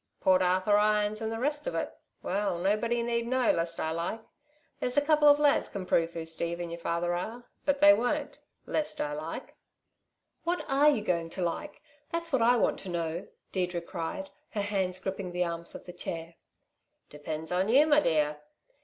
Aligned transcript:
"Port 0.19 0.41
Arthur, 0.41 0.77
irons 0.79 1.21
'n 1.21 1.29
the 1.29 1.37
rest 1.37 1.67
of 1.67 1.75
it! 1.75 1.93
Well, 2.23 2.57
nobody 2.57 3.03
need 3.03 3.27
know, 3.27 3.51
lest 3.51 3.79
I 3.79 3.91
like. 3.91 4.23
There's 4.79 4.97
a 4.97 5.05
couple 5.05 5.27
of 5.27 5.37
lads 5.37 5.69
can 5.69 5.85
prove 5.85 6.13
who 6.13 6.25
Steve 6.25 6.59
and 6.59 6.71
y'r 6.71 6.79
father 6.79 7.13
are, 7.13 7.45
but 7.65 7.81
they 7.81 7.93
won't 7.93 8.39
lest 8.65 8.99
I 8.99 9.13
like." 9.13 9.53
"What 10.43 10.65
are 10.67 10.89
you 10.89 11.03
going 11.03 11.29
to 11.29 11.43
like? 11.43 11.83
That's 12.11 12.33
what 12.33 12.41
I 12.41 12.57
want 12.57 12.79
to 12.79 12.89
know," 12.89 13.27
Deirdre 13.51 13.81
cried, 13.81 14.31
her 14.53 14.61
hands 14.63 14.97
gripping 14.97 15.33
the 15.33 15.43
arms 15.45 15.75
of 15.75 15.85
the 15.85 15.93
chair. 15.93 16.33
"Depends 17.11 17.51
on 17.51 17.69
you, 17.69 17.85
my 17.85 17.99
dear!" 17.99 18.41